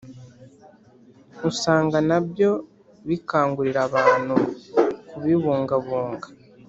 usanga 1.49 1.97
na 2.09 2.17
byo 2.27 2.51
bikangurira 3.07 3.79
abantu 3.87 4.35
kubibungabunga 5.09 6.27